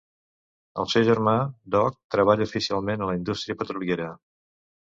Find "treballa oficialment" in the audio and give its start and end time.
2.15-3.05